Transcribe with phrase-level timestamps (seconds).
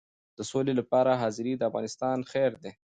[0.37, 2.71] د سولې لپاره حاضري د افغانستان خیر دی.